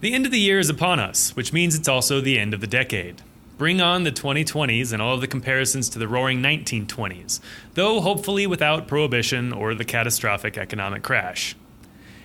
[0.00, 2.62] The end of the year is upon us, which means it's also the end of
[2.62, 3.20] the decade.
[3.58, 7.38] Bring on the 2020s and all of the comparisons to the roaring 1920s,
[7.74, 11.54] though hopefully without prohibition or the catastrophic economic crash.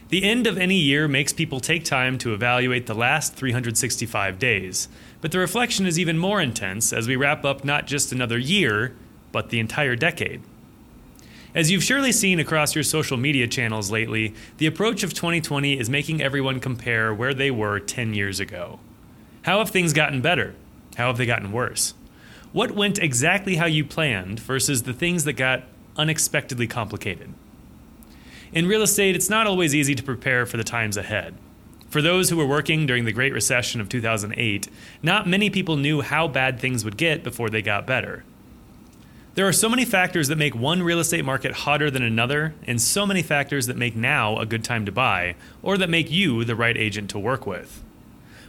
[0.07, 4.88] The end of any year makes people take time to evaluate the last 365 days,
[5.20, 8.96] but the reflection is even more intense as we wrap up not just another year,
[9.34, 10.42] but the entire decade.
[11.55, 15.89] As you've surely seen across your social media channels lately, the approach of 2020 is
[15.89, 18.81] making everyone compare where they were 10 years ago.
[19.43, 20.54] How have things gotten better?
[20.97, 21.93] How have they gotten worse?
[22.51, 25.63] What went exactly how you planned versus the things that got
[25.96, 27.33] unexpectedly complicated?
[28.51, 31.35] In real estate, it's not always easy to prepare for the times ahead.
[31.89, 34.67] For those who were working during the Great Recession of 2008,
[35.02, 38.25] not many people knew how bad things would get before they got better.
[39.36, 42.81] There are so many factors that make one real estate market hotter than another, and
[42.81, 46.45] so many factors that make now a good time to buy, or that make you
[46.45, 47.84] the right agent to work with.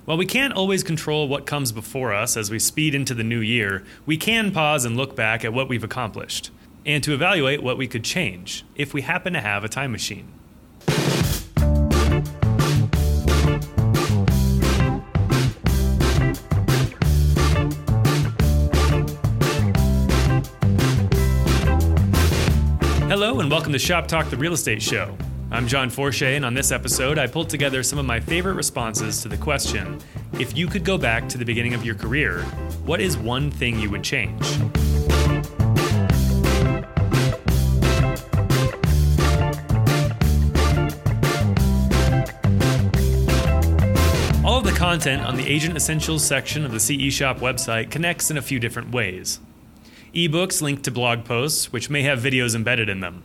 [0.04, 3.40] While we can't always control what comes before us as we speed into the new
[3.40, 6.52] year, we can pause and look back at what we've accomplished,
[6.84, 10.28] and to evaluate what we could change if we happen to have a time machine.
[23.46, 25.16] And welcome to Shop Talk, the real estate show.
[25.52, 29.22] I'm John Forche, and on this episode, I pulled together some of my favorite responses
[29.22, 30.00] to the question
[30.40, 32.40] if you could go back to the beginning of your career,
[32.84, 34.42] what is one thing you would change?
[44.44, 48.28] All of the content on the Agent Essentials section of the CE Shop website connects
[48.28, 49.38] in a few different ways
[50.16, 53.22] ebooks linked to blog posts, which may have videos embedded in them.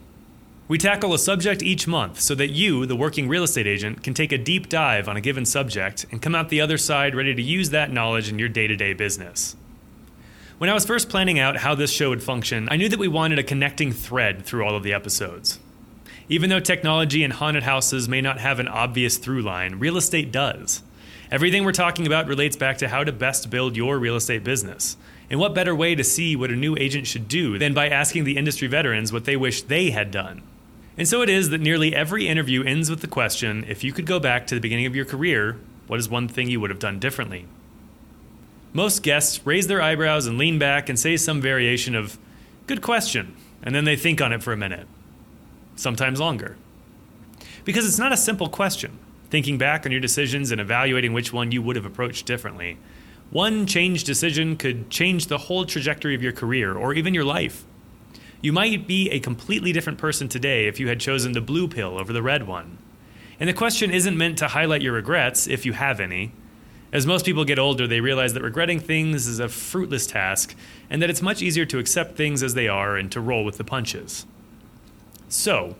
[0.72, 4.14] We tackle a subject each month so that you, the working real estate agent, can
[4.14, 7.34] take a deep dive on a given subject and come out the other side ready
[7.34, 9.54] to use that knowledge in your day to day business.
[10.56, 13.06] When I was first planning out how this show would function, I knew that we
[13.06, 15.60] wanted a connecting thread through all of the episodes.
[16.30, 20.32] Even though technology and haunted houses may not have an obvious through line, real estate
[20.32, 20.82] does.
[21.30, 24.96] Everything we're talking about relates back to how to best build your real estate business.
[25.28, 28.24] And what better way to see what a new agent should do than by asking
[28.24, 30.42] the industry veterans what they wish they had done?
[30.96, 34.06] And so it is that nearly every interview ends with the question if you could
[34.06, 36.78] go back to the beginning of your career, what is one thing you would have
[36.78, 37.46] done differently?
[38.72, 42.18] Most guests raise their eyebrows and lean back and say some variation of,
[42.66, 44.86] good question, and then they think on it for a minute,
[45.76, 46.56] sometimes longer.
[47.64, 48.98] Because it's not a simple question.
[49.30, 52.78] Thinking back on your decisions and evaluating which one you would have approached differently,
[53.30, 57.64] one changed decision could change the whole trajectory of your career or even your life.
[58.42, 61.96] You might be a completely different person today if you had chosen the blue pill
[61.96, 62.76] over the red one.
[63.38, 66.32] And the question isn't meant to highlight your regrets, if you have any.
[66.92, 70.56] As most people get older, they realize that regretting things is a fruitless task,
[70.90, 73.58] and that it's much easier to accept things as they are and to roll with
[73.58, 74.26] the punches.
[75.28, 75.76] So,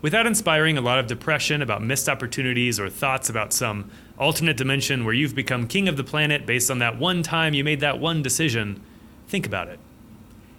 [0.00, 5.04] without inspiring a lot of depression about missed opportunities or thoughts about some alternate dimension
[5.04, 8.00] where you've become king of the planet based on that one time you made that
[8.00, 8.82] one decision,
[9.28, 9.78] think about it.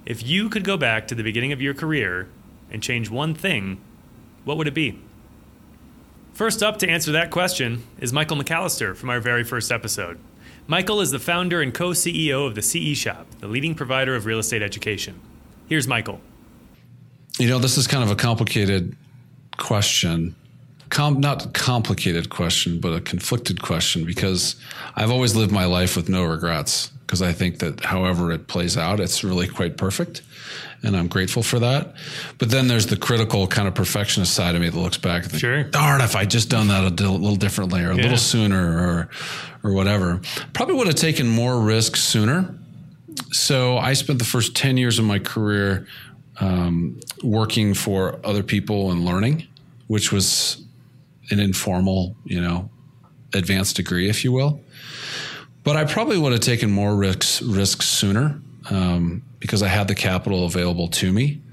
[0.06, 2.28] If you could go back to the beginning of your career
[2.72, 3.80] and change one thing,
[4.44, 5.00] what would it be?
[6.34, 10.20] First up to answer that question is Michael McAllister from our very first episode.
[10.68, 14.26] Michael is the founder and co CEO of the CE Shop, the leading provider of
[14.26, 15.20] real estate education.
[15.68, 16.22] Here's Michael.
[17.38, 18.96] You know, this is kind of a complicated
[19.58, 20.36] question.
[20.90, 24.56] Com- not complicated question, but a conflicted question because
[24.96, 28.78] I've always lived my life with no regrets because I think that however it plays
[28.78, 30.22] out, it's really quite perfect.
[30.84, 31.96] And I'm grateful for that.
[32.38, 35.32] But then there's the critical kind of perfectionist side of me that looks back and
[35.32, 35.64] thinks, Sure.
[35.64, 38.04] darn, if I just done that a little differently or a Yeah.
[38.04, 39.10] little sooner or,
[39.68, 40.22] or whatever,
[40.54, 42.54] probably would have taken more risks sooner.
[43.32, 45.88] So I spent the first 10 years of my career
[46.40, 49.48] um, working for other people and learning,
[49.88, 50.62] which was
[51.32, 52.70] an informal, you know,
[53.34, 54.62] advanced degree, if you will.
[55.70, 59.94] But I probably would have taken more risks risks sooner um, because I had the
[59.94, 61.44] capital available to me.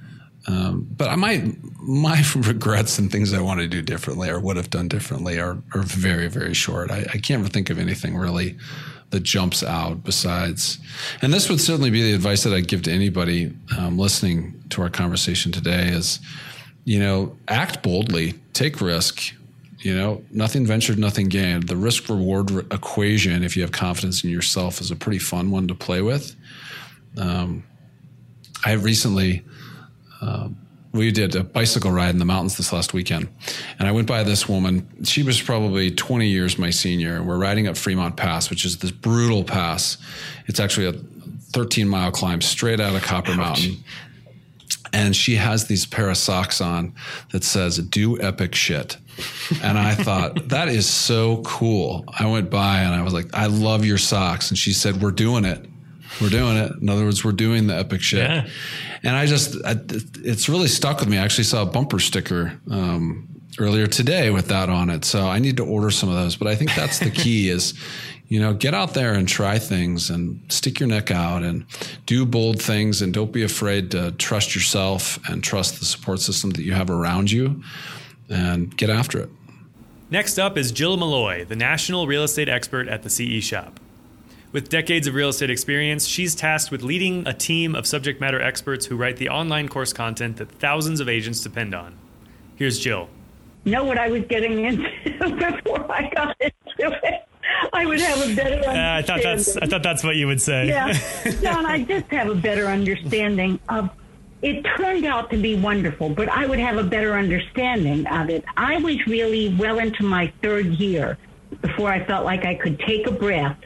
[0.47, 1.45] Um, but might
[1.83, 5.59] my regrets and things I want to do differently or would have done differently are,
[5.75, 6.91] are very very short.
[6.91, 8.57] I, I can't think of anything really
[9.11, 10.79] that jumps out besides.
[11.21, 14.81] And this would certainly be the advice that I'd give to anybody um, listening to
[14.81, 16.21] our conversation today: is
[16.87, 19.35] you know act boldly, take risk,
[19.87, 21.69] you know, nothing ventured, nothing gained.
[21.69, 25.53] The risk reward re- equation, if you have confidence in yourself, is a pretty fun
[25.53, 26.35] one to play with.
[27.17, 27.63] Um,
[28.65, 29.45] I recently
[30.21, 30.49] uh,
[30.91, 33.29] we did a bicycle ride in the mountains this last weekend.
[33.79, 35.05] And I went by this woman.
[35.05, 37.23] She was probably 20 years my senior.
[37.23, 39.99] We're riding up Fremont Pass, which is this brutal pass.
[40.47, 40.95] It's actually a
[41.53, 43.37] 13 mile climb straight out of Copper Ouch.
[43.37, 43.85] Mountain.
[44.97, 46.95] And she has these pair of socks on
[47.33, 48.97] that says, do epic shit.
[49.63, 52.07] and I thought, that is so cool.
[52.19, 54.49] I went by and I was like, I love your socks.
[54.49, 55.67] And she said, we're doing it.
[56.19, 56.73] We're doing it.
[56.81, 58.21] In other words, we're doing the epic shit.
[58.21, 58.49] Yeah.
[59.03, 59.77] And I just, I,
[60.25, 61.19] it's really stuck with me.
[61.19, 63.29] I actually saw a bumper sticker um,
[63.59, 65.05] earlier today with that on it.
[65.05, 66.37] So I need to order some of those.
[66.37, 67.75] But I think that's the key is,
[68.29, 71.65] you know, get out there and try things and stick your neck out and
[72.07, 76.51] do bold things and don't be afraid to trust yourself and trust the support system
[76.51, 77.63] that you have around you
[78.29, 79.31] and get after it.
[80.11, 83.79] Next up is Jill Malloy, the national real estate expert at the CE Shop.
[84.53, 88.41] With decades of real estate experience, she's tasked with leading a team of subject matter
[88.41, 91.95] experts who write the online course content that thousands of agents depend on.
[92.57, 93.09] Here's Jill.
[93.65, 97.16] Know what I was getting into before I got into it.
[97.77, 98.79] I would have a better understanding.
[98.79, 100.69] Uh, I thought that's I thought that's what you would say.
[100.69, 100.93] Yeah,
[101.43, 103.91] John, I just have a better understanding of.
[104.43, 108.45] It turned out to be wonderful, but I would have a better understanding of it.
[108.57, 111.17] I was really well into my third year
[111.63, 113.57] before I felt like I could take a breath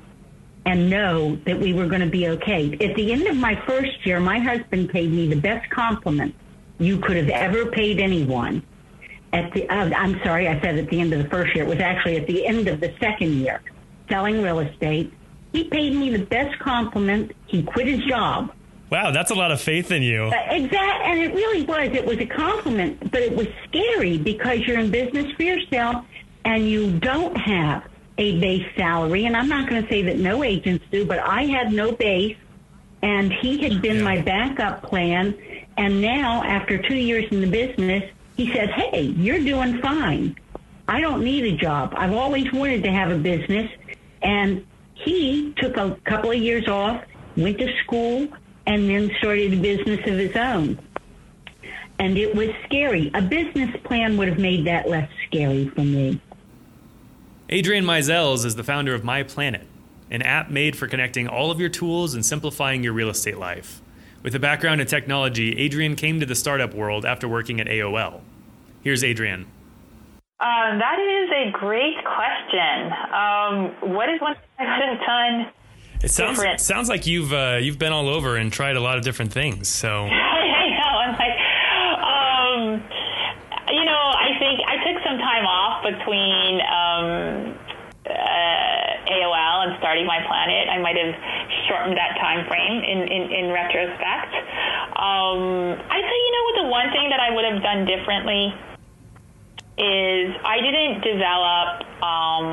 [0.67, 2.73] and know that we were going to be okay.
[2.81, 6.35] At the end of my first year, my husband paid me the best compliment
[6.79, 8.63] you could have ever paid anyone.
[9.33, 11.65] At the, uh, I'm sorry, I said at the end of the first year.
[11.65, 13.61] It was actually at the end of the second year,
[14.11, 15.13] selling real estate.
[15.53, 17.33] He paid me the best compliment.
[17.47, 18.53] He quit his job.
[18.91, 20.25] Wow, that's a lot of faith in you.
[20.25, 21.91] Uh, exactly, and it really was.
[21.93, 26.05] It was a compliment, but it was scary because you're in business for yourself
[26.45, 27.85] and you don't have
[28.19, 29.27] a base salary.
[29.27, 32.37] And I'm not going to say that no agents do, but I had no base.
[33.03, 34.03] And he had been yeah.
[34.03, 35.39] my backup plan.
[35.77, 40.37] And now, after two years in the business, he said, Hey, you're doing fine.
[40.89, 41.95] I don't need a job.
[41.97, 43.71] I've always wanted to have a business.
[44.23, 47.03] And he took a couple of years off,
[47.37, 48.29] went to school,
[48.67, 50.79] and then started a business of his own.
[51.99, 53.11] And it was scary.
[53.15, 56.21] A business plan would have made that less scary for me.
[57.53, 59.67] Adrienne Mizels is the founder of My Planet,
[60.11, 63.83] an app made for connecting all of your tools and simplifying your real estate life.
[64.23, 68.21] With a background in technology, Adrienne came to the startup world after working at AOL.
[68.83, 69.47] Here's Adrienne.
[70.41, 72.89] Um, that is a great question.
[73.13, 75.53] Um, what is one thing I could have done?
[76.03, 76.61] It sounds different?
[76.61, 79.69] sounds like you've uh, you've been all over and tried a lot of different things.
[79.69, 80.93] So I know.
[80.97, 81.37] I'm like,
[82.01, 82.61] um,
[83.69, 87.53] you know, I think I took some time off between um,
[88.09, 90.73] uh, AOL and starting my planet.
[90.73, 91.13] I might have
[91.69, 94.33] shortened that time frame in, in, in retrospect.
[94.97, 98.57] Um, I say, you know what, the one thing that I would have done differently
[99.79, 101.69] is I didn't develop.
[102.03, 102.47] Um,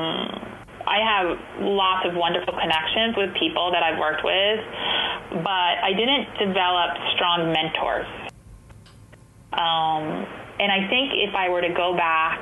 [0.88, 1.26] I have
[1.60, 4.60] lots of wonderful connections with people that I've worked with,
[5.44, 8.08] but I didn't develop strong mentors.
[9.52, 10.24] Um,
[10.58, 12.40] and I think if I were to go back,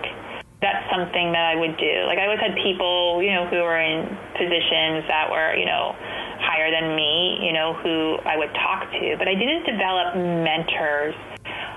[0.62, 1.94] that's something that I would do.
[2.06, 4.08] Like I always had people, you know, who were in
[4.38, 5.94] positions that were, you know,
[6.40, 11.14] higher than me, you know, who I would talk to, but I didn't develop mentors.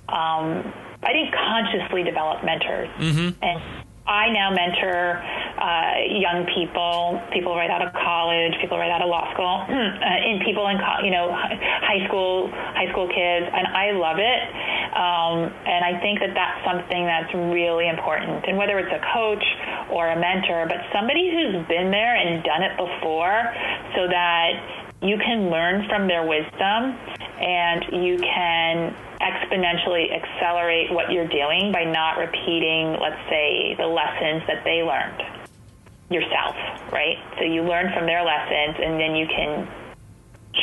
[0.08, 0.74] Um,
[1.04, 2.90] I didn't consciously develop mentors.
[3.00, 3.44] Mm-hmm.
[3.44, 3.58] And
[4.10, 9.08] I now mentor uh, young people, people right out of college, people right out of
[9.08, 13.94] law school, uh, in people in you know high school high school kids, and I
[13.94, 14.42] love it.
[14.90, 18.44] Um, and I think that that's something that's really important.
[18.50, 19.46] And whether it's a coach
[19.94, 23.54] or a mentor, but somebody who's been there and done it before,
[23.94, 26.98] so that you can learn from their wisdom
[27.40, 34.44] and you can exponentially accelerate what you're doing by not repeating, let's say, the lessons
[34.48, 35.22] that they learned
[36.10, 36.56] yourself,
[36.92, 37.18] right?
[37.38, 39.68] So you learn from their lessons and then you can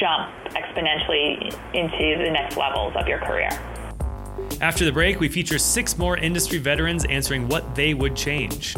[0.00, 3.48] jump exponentially into the next levels of your career.
[4.60, 8.76] After the break, we feature six more industry veterans answering what they would change.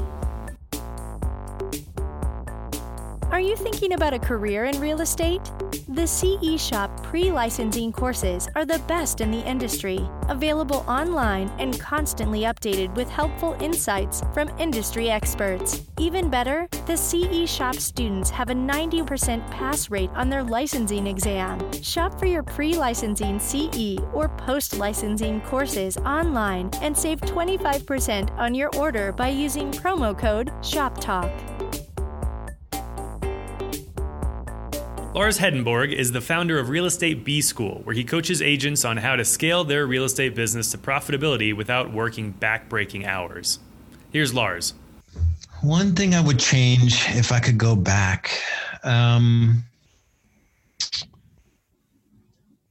[3.49, 5.41] You thinking about a career in real estate?
[5.89, 11.81] The CE Shop pre licensing courses are the best in the industry, available online and
[11.81, 15.83] constantly updated with helpful insights from industry experts.
[15.99, 21.59] Even better, the CE Shop students have a 90% pass rate on their licensing exam.
[21.83, 28.55] Shop for your pre licensing CE or post licensing courses online and save 25% on
[28.55, 31.68] your order by using promo code SHOPTALK.
[35.19, 38.99] Lars Hedenborg is the founder of Real Estate B School, where he coaches agents on
[38.99, 43.59] how to scale their real estate business to profitability without working backbreaking hours.
[44.13, 44.75] Here's Lars.
[45.61, 48.31] One thing I would change if I could go back.
[48.85, 49.65] Um,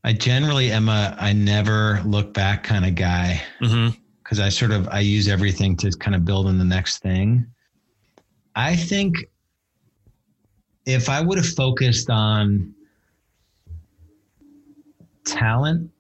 [0.06, 4.42] I generally am a I never look back kind of guy because mm-hmm.
[4.42, 7.46] I sort of I use everything to kind of build in the next thing.
[8.56, 9.18] I think
[10.88, 12.74] if I would have focused on
[15.24, 15.91] talent,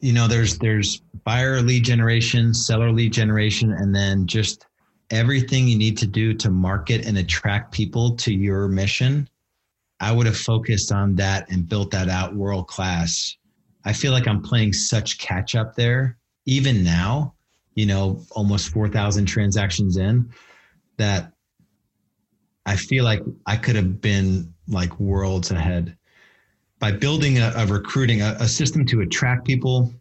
[0.00, 4.66] you know, there's there's buyer lead generation, seller lead generation, and then just
[5.10, 9.26] everything you need to do to market and attract people to your mission
[10.02, 13.36] I would have focused on that and built that out world class.
[13.84, 17.34] I feel like I'm playing such catch up there, even now,
[17.76, 20.28] you know, almost 4,000 transactions in,
[20.96, 21.31] that
[22.72, 25.94] I feel like I could have been like worlds ahead
[26.78, 29.92] by building a, a recruiting, a, a, system to attract people,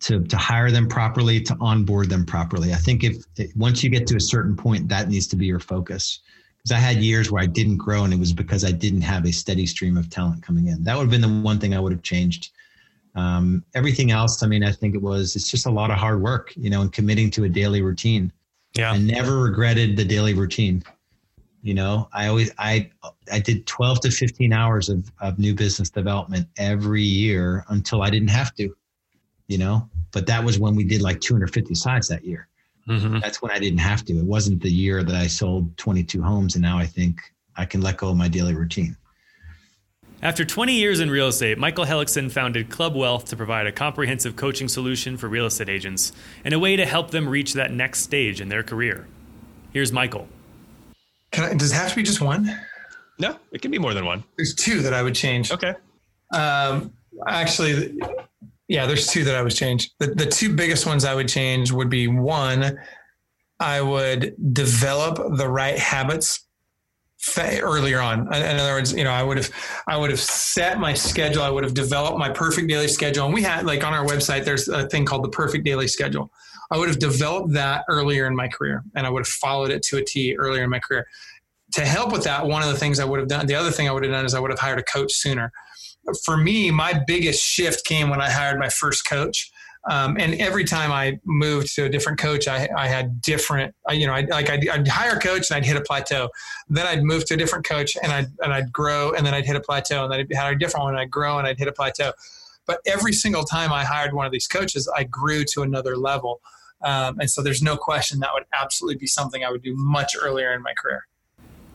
[0.00, 2.72] to, to hire them properly, to onboard them properly.
[2.72, 3.16] I think if
[3.54, 6.20] once you get to a certain point, that needs to be your focus
[6.56, 9.26] because I had years where I didn't grow, and it was because I didn't have
[9.26, 10.82] a steady stream of talent coming in.
[10.82, 12.52] That would have been the one thing I would have changed.
[13.14, 16.22] Um, everything else, I mean, I think it was it's just a lot of hard
[16.22, 18.32] work, you know, and committing to a daily routine.
[18.74, 20.82] Yeah, I never regretted the daily routine.
[21.64, 22.90] You know, I always I
[23.32, 28.10] I did 12 to 15 hours of of new business development every year until I
[28.10, 28.76] didn't have to.
[29.48, 32.48] You know, but that was when we did like 250 sides that year.
[32.86, 33.20] Mm-hmm.
[33.20, 34.12] That's when I didn't have to.
[34.12, 37.18] It wasn't the year that I sold 22 homes, and now I think
[37.56, 38.94] I can let go of my daily routine.
[40.22, 44.36] After 20 years in real estate, Michael Hellickson founded Club Wealth to provide a comprehensive
[44.36, 46.12] coaching solution for real estate agents
[46.44, 49.06] and a way to help them reach that next stage in their career.
[49.72, 50.28] Here's Michael.
[51.34, 52.56] Can I, does it have to be just one?
[53.18, 54.22] No, it can be more than one.
[54.36, 55.50] There's two that I would change.
[55.50, 55.74] Okay.
[56.32, 56.92] Um,
[57.26, 57.98] actually,
[58.68, 59.90] yeah, there's two that I would change.
[59.98, 62.78] The, the two biggest ones I would change would be one,
[63.58, 66.46] I would develop the right habits
[67.36, 68.32] earlier on.
[68.32, 69.50] In other words, you know, I would have,
[69.88, 71.42] I would have set my schedule.
[71.42, 73.24] I would have developed my perfect daily schedule.
[73.24, 76.30] And we had like on our website, there's a thing called the perfect daily schedule.
[76.70, 79.82] I would have developed that earlier in my career and I would have followed it
[79.84, 81.06] to a T earlier in my career.
[81.72, 83.88] To help with that, one of the things I would have done, the other thing
[83.88, 85.52] I would have done is I would have hired a coach sooner
[86.24, 89.50] for me, my biggest shift came when I hired my first coach.
[89.90, 94.06] Um, and every time I moved to a different coach, I, I had different, you
[94.06, 96.30] know, I, like I'd, I'd, hire a coach and I'd hit a plateau.
[96.70, 99.44] Then I'd move to a different coach and I'd, and I'd grow and then I'd
[99.44, 101.58] hit a plateau and then I'd hire a different one and I'd grow and I'd
[101.58, 102.12] hit a plateau.
[102.66, 106.40] But every single time I hired one of these coaches, I grew to another level.
[106.82, 110.16] Um, and so there's no question that would absolutely be something I would do much
[110.20, 111.06] earlier in my career.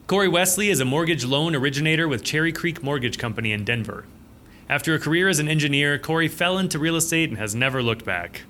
[0.07, 4.05] Corey Wesley is a mortgage loan originator with Cherry Creek Mortgage Company in Denver.
[4.67, 8.05] After a career as an engineer, Corey fell into real estate and has never looked
[8.05, 8.43] back.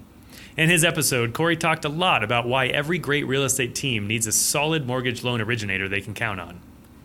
[0.58, 4.28] In his episode, Corey talked a lot about why every great real estate team needs
[4.28, 6.60] a solid mortgage loan originator they can count on.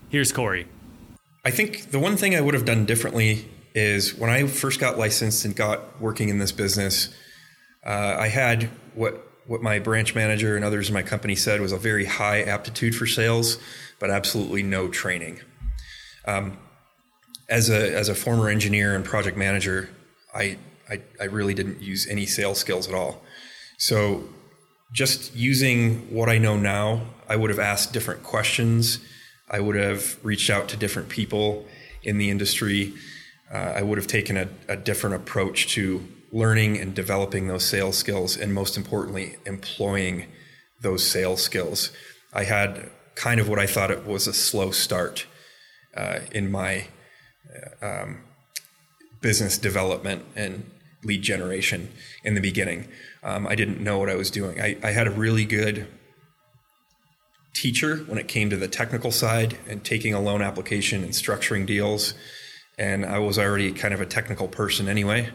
[0.08, 0.66] Here's Corey.
[1.44, 4.98] I think the one thing I would have done differently is when I first got
[4.98, 7.08] licensed and got working in this business,
[7.84, 11.72] uh, I had what what my branch manager and others in my company said was
[11.72, 13.58] a very high aptitude for sales,
[13.98, 15.40] but absolutely no training.
[16.26, 16.56] Um,
[17.48, 19.90] as a as a former engineer and project manager,
[20.34, 20.56] I,
[20.88, 23.22] I I really didn't use any sales skills at all.
[23.78, 24.24] So
[24.92, 29.00] just using what I know now, I would have asked different questions.
[29.50, 31.66] I would have reached out to different people
[32.02, 32.94] in the industry.
[33.52, 37.96] Uh, I would have taken a, a different approach to learning and developing those sales
[37.96, 40.26] skills, and most importantly, employing
[40.80, 41.92] those sales skills.
[42.32, 45.26] I had kind of what I thought it was a slow start
[45.96, 46.88] uh, in my
[47.80, 48.20] um,
[49.20, 50.70] business development and
[51.02, 51.92] lead generation
[52.24, 52.88] in the beginning.
[53.22, 54.60] Um, I didn't know what I was doing.
[54.60, 55.86] I, I, had a really good
[57.54, 61.66] teacher when it came to the technical side and taking a loan application and structuring
[61.66, 62.14] deals.
[62.78, 65.30] And I was already kind of a technical person anyway.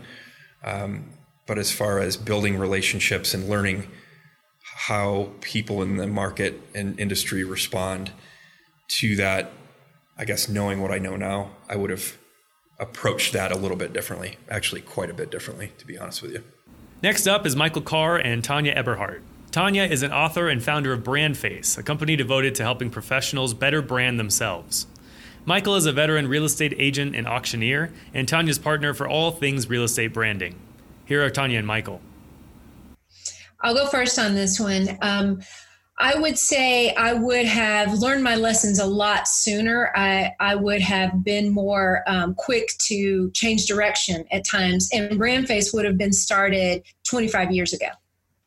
[0.64, 1.12] Um,
[1.48, 3.88] but as far as building relationships and learning
[4.62, 8.12] how people in the market and industry respond
[8.90, 9.52] to that
[10.20, 12.18] I guess knowing what I know now, I would have
[12.78, 16.34] approached that a little bit differently, actually, quite a bit differently, to be honest with
[16.34, 16.44] you.
[17.02, 19.22] Next up is Michael Carr and Tonya Eberhart.
[19.52, 23.82] Tonya is an author and founder of Brandface, a company devoted to helping professionals better
[23.82, 24.88] brand themselves.
[25.46, 29.70] Michael is a veteran real estate agent and auctioneer, and Tonya's partner for all things
[29.70, 30.56] real estate branding.
[31.06, 32.02] Here are Tonya and Michael.
[33.62, 34.98] I'll go first on this one.
[35.02, 35.42] Um,
[35.98, 39.92] I would say I would have learned my lessons a lot sooner.
[39.96, 45.74] I, I would have been more um, quick to change direction at times, and Brandface
[45.74, 47.88] would have been started 25 years ago.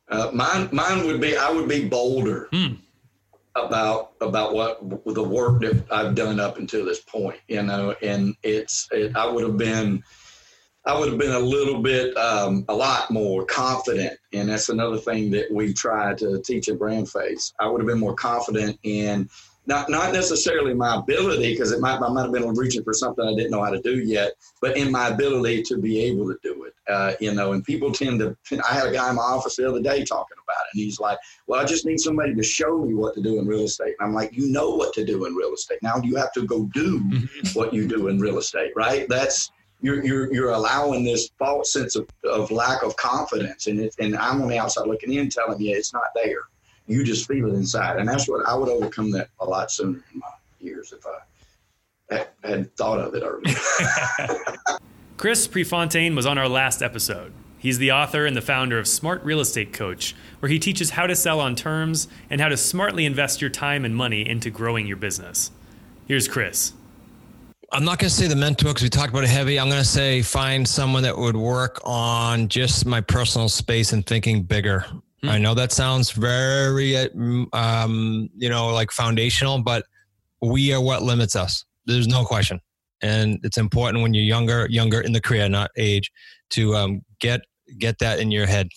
[0.09, 2.75] Uh, mine, mine would be I would be bolder Hmm.
[3.55, 7.41] About about what the work that I've done up until this point.
[7.49, 10.03] You know, and it's it, I would have been
[10.85, 14.19] I would have been a little bit, um, a lot more confident.
[14.33, 17.53] And that's another thing that we try to teach at Brandface.
[17.61, 19.29] I would have been more confident in
[19.67, 23.25] not, not necessarily my ability, because it might, I might have been reaching for something
[23.25, 26.37] I didn't know how to do yet, but in my ability to be able to
[26.43, 26.62] do it.
[26.89, 28.37] Uh, you know, and people tend to,
[28.69, 30.99] I had a guy in my office the other day talking about it, and he's
[30.99, 33.95] like, well, I just need somebody to show me what to do in real estate.
[34.01, 35.79] And I'm like, you know what to do in real estate.
[35.83, 37.01] Now you have to go do
[37.55, 39.09] what you do in real estate, right?
[39.09, 43.67] That's, you're, you're, you're allowing this false sense of, of lack of confidence.
[43.67, 46.41] And, it, and I'm on the outside looking in telling you it's not there.
[46.87, 47.99] You just feel it inside.
[47.99, 50.27] And that's what I would overcome that a lot sooner in my
[50.61, 53.57] years if I had, had thought of it earlier.
[55.23, 57.33] Chris Prefontaine was on our last episode.
[57.57, 61.07] He's the author and the founder of Smart Real Estate Coach, where he teaches how
[61.07, 64.85] to sell on terms and how to smartly invest your time and money into growing
[64.85, 65.53] your business.
[66.09, 66.73] Here's Chris.
[67.71, 69.61] I'm not going to say the mentor because we talked about it heavy.
[69.61, 74.05] I'm going to say find someone that would work on just my personal space and
[74.05, 74.85] thinking bigger.
[75.23, 76.97] I know that sounds very,
[77.53, 79.87] um, you know, like foundational, but
[80.41, 81.65] we are what limits us.
[81.87, 82.61] There's no question,
[83.03, 86.11] and it's important when you're younger, younger in the career, not age,
[86.51, 87.43] to um, get
[87.79, 88.69] get that in your head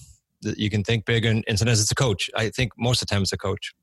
[0.42, 1.26] that you can think big.
[1.26, 2.30] And, and sometimes it's a coach.
[2.36, 3.74] I think most of the time it's a coach.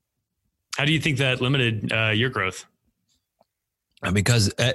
[0.77, 2.65] How do you think that limited uh, your growth?
[4.11, 4.73] because uh,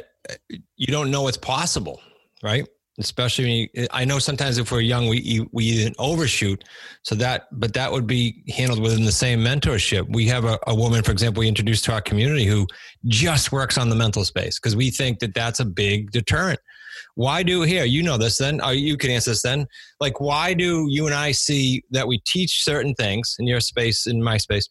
[0.76, 2.00] you don't know it's possible,
[2.42, 2.66] right?
[2.98, 6.64] Especially, when you, I know sometimes if we're young, we we even overshoot.
[7.02, 10.12] So that, but that would be handled within the same mentorship.
[10.12, 12.66] We have a, a woman, for example, we introduced to our community who
[13.06, 16.58] just works on the mental space because we think that that's a big deterrent.
[17.14, 17.84] Why do here?
[17.84, 18.60] You know this then.
[18.60, 19.66] Or you can answer this then.
[20.00, 24.06] Like, why do you and I see that we teach certain things in your space,
[24.06, 24.68] in my space,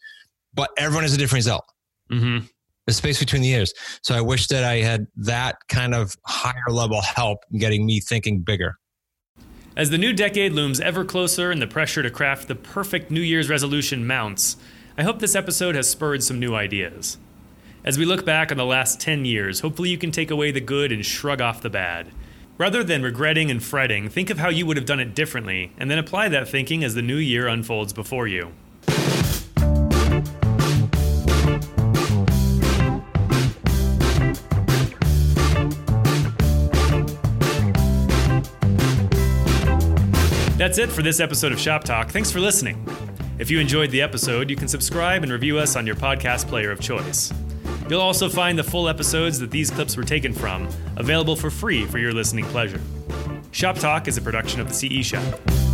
[0.54, 1.66] but everyone has a different result?
[2.12, 2.46] Mm-hmm
[2.88, 3.74] the space between the ears.
[4.02, 8.00] So I wish that I had that kind of higher level help in getting me
[8.00, 8.78] thinking bigger.
[9.76, 13.22] As the new decade looms ever closer and the pressure to craft the perfect New
[13.22, 14.58] Year's resolution mounts,
[14.98, 17.20] I hope this episode has spurred some new ideas.
[17.84, 20.62] As we look back on the last 10 years, hopefully you can take away the
[20.62, 22.08] good and shrug off the bad.
[22.58, 25.92] Rather than regretting and fretting, think of how you would have done it differently, and
[25.92, 28.54] then apply that thinking as the new year unfolds before you.
[40.68, 42.10] That's it for this episode of Shop Talk.
[42.10, 42.86] Thanks for listening.
[43.40, 46.72] If you enjoyed the episode, you can subscribe and review us on your podcast player
[46.72, 47.34] of choice.
[47.90, 51.86] You'll also find the full episodes that these clips were taken from available for free
[51.86, 52.82] for your listening pleasure.
[53.52, 55.67] Shop Talk is a production of the CE Shop.